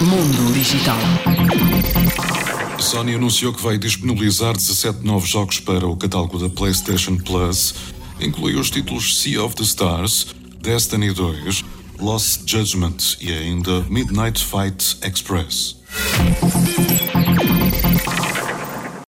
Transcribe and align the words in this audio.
Mundo 0.00 0.52
Digital. 0.52 0.98
Sony 2.78 3.14
anunciou 3.14 3.52
que 3.52 3.62
vai 3.62 3.78
disponibilizar 3.78 4.54
17 4.54 5.04
novos 5.04 5.28
jogos 5.28 5.60
para 5.60 5.86
o 5.86 5.96
catálogo 5.96 6.38
da 6.38 6.48
PlayStation 6.48 7.16
Plus. 7.16 7.74
Inclui 8.20 8.56
os 8.56 8.70
títulos 8.70 9.18
Sea 9.20 9.42
of 9.42 9.54
the 9.56 9.64
Stars, 9.64 10.28
Destiny 10.60 11.12
2, 11.12 11.64
Lost 12.00 12.42
Judgment 12.46 13.16
e 13.20 13.32
ainda 13.32 13.80
Midnight 13.88 14.38
Fight 14.38 14.96
Express. 15.02 15.76